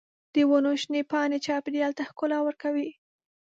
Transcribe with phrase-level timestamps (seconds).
[0.33, 2.89] د ونو شنې پاڼې چاپېریال ته ښکلا ورکوي.